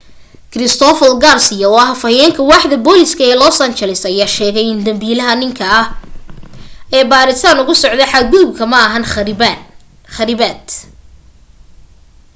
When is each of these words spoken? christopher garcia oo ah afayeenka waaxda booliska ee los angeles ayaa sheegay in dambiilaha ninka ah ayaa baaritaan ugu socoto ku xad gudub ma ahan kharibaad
christopher 0.53 1.11
garcia 1.23 1.65
oo 1.69 1.79
ah 1.83 1.89
afayeenka 1.95 2.41
waaxda 2.49 2.77
booliska 2.85 3.21
ee 3.29 3.39
los 3.41 3.57
angeles 3.67 4.01
ayaa 4.09 4.33
sheegay 4.37 4.67
in 4.73 4.79
dambiilaha 4.87 5.33
ninka 5.41 5.63
ah 5.79 5.87
ayaa 6.93 7.11
baaritaan 7.11 7.61
ugu 7.61 7.73
socoto 7.81 8.03
ku 8.05 8.11
xad 8.13 8.25
gudub 8.31 8.57
ma 8.71 8.77
ahan 8.87 9.05
kharibaad 10.13 10.63